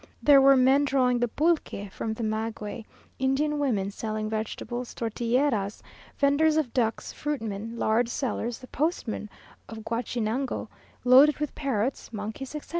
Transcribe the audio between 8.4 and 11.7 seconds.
the postman of Guachinango, loaded with